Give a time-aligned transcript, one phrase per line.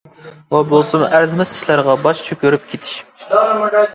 [0.53, 2.97] ئۇ بولسىمۇ ئەرزىمەس ئىشلارغا باش چۆكۈرۈپ كېتىش.